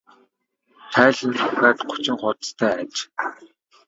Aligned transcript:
Тайлан 0.93 1.27
нь 1.29 1.35
дахиад 1.37 1.77
гучин 1.89 2.17
хуудастай 2.21 2.73
аж. 2.83 2.95